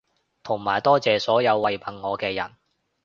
[0.41, 2.55] 同埋多謝所有慰問我嘅人